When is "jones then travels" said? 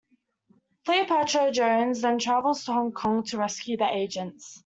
1.51-2.65